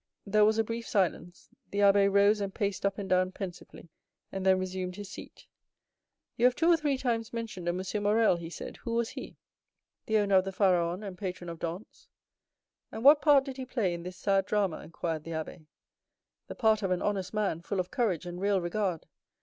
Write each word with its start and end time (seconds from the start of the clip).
There 0.25 0.45
was 0.45 0.57
a 0.57 0.63
brief 0.63 0.87
silence; 0.87 1.47
the 1.69 1.81
abbé 1.81 2.11
rose 2.11 2.41
and 2.41 2.51
paced 2.51 2.87
up 2.87 2.97
and 2.97 3.07
down 3.07 3.31
pensively, 3.31 3.91
and 4.31 4.43
then 4.43 4.57
resumed 4.57 4.95
his 4.95 5.11
seat. 5.11 5.45
"You 6.37 6.45
have 6.45 6.55
two 6.55 6.71
or 6.73 6.75
three 6.75 6.97
times 6.97 7.31
mentioned 7.31 7.67
a 7.67 7.69
M. 7.69 7.83
Morrel," 8.01 8.37
he 8.37 8.49
said; 8.49 8.77
"who 8.77 8.95
was 8.95 9.09
he?" 9.11 9.37
"The 10.07 10.17
owner 10.17 10.37
of 10.37 10.45
the 10.45 10.51
Pharaon 10.51 11.03
and 11.03 11.19
patron 11.19 11.49
of 11.51 11.59
Dantès." 11.59 12.07
"And 12.91 13.03
what 13.03 13.21
part 13.21 13.43
did 13.43 13.57
he 13.57 13.65
play 13.67 13.93
in 13.93 14.01
this 14.01 14.17
sad 14.17 14.47
drama?" 14.47 14.79
inquired 14.79 15.23
the 15.23 15.33
abbé. 15.33 15.67
"The 16.47 16.55
part 16.55 16.81
of 16.81 16.89
an 16.89 17.03
honest 17.03 17.31
man, 17.31 17.61
full 17.61 17.79
of 17.79 17.91
courage 17.91 18.25
and 18.25 18.41
real 18.41 18.59
regard. 18.59 19.05